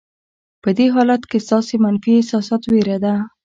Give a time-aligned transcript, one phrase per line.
[0.61, 3.13] په دې حالت کې ستاسې منفي احساسات وېره ده.